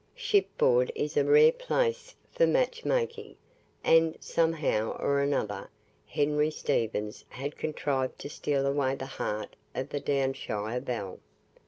[0.15, 3.35] Shipboard is a rare place for match making,
[3.83, 5.69] and, somehow or another,
[6.07, 11.19] Henry Stephens had contrived to steal away the heart of the 'Downshire' belle.